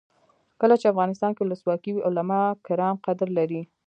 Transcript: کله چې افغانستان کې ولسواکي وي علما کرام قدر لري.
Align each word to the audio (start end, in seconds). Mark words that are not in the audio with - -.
کله 0.61 0.75
چې 0.81 0.91
افغانستان 0.93 1.31
کې 1.33 1.41
ولسواکي 1.43 1.91
وي 1.93 2.01
علما 2.07 2.41
کرام 2.65 2.95
قدر 3.05 3.27
لري. 3.37 3.61